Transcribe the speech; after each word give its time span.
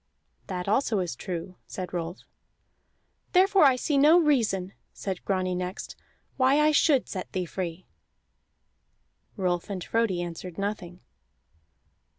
"That 0.47 0.67
also 0.67 0.97
is 0.97 1.15
true," 1.15 1.57
said 1.67 1.93
Rolf. 1.93 2.21
"Therefore 3.33 3.65
I 3.65 3.75
see 3.75 3.99
no 3.99 4.17
reason," 4.19 4.73
said 4.93 5.23
Grani 5.25 5.53
next, 5.53 5.95
"why 6.37 6.59
I 6.59 6.71
should 6.71 7.07
set 7.07 7.31
thee 7.33 7.45
free." 7.45 7.85
Rolf 9.35 9.69
and 9.69 9.83
Frodi 9.83 10.23
answered 10.23 10.57
nothing. 10.57 11.01